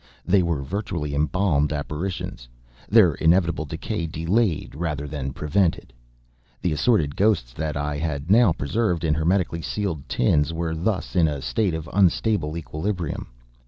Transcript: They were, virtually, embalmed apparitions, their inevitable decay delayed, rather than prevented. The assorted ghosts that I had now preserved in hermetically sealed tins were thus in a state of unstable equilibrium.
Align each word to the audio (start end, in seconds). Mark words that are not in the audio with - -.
They 0.25 0.41
were, 0.41 0.63
virtually, 0.63 1.13
embalmed 1.13 1.71
apparitions, 1.71 2.49
their 2.89 3.13
inevitable 3.13 3.65
decay 3.65 4.07
delayed, 4.07 4.73
rather 4.73 5.07
than 5.07 5.31
prevented. 5.31 5.93
The 6.59 6.71
assorted 6.71 7.15
ghosts 7.15 7.53
that 7.53 7.77
I 7.77 7.97
had 7.99 8.31
now 8.31 8.51
preserved 8.51 9.03
in 9.03 9.13
hermetically 9.13 9.61
sealed 9.61 10.09
tins 10.09 10.51
were 10.53 10.73
thus 10.73 11.15
in 11.15 11.27
a 11.27 11.39
state 11.39 11.75
of 11.75 11.87
unstable 11.93 12.57
equilibrium. 12.57 13.27